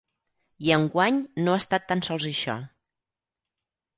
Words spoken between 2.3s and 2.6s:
això.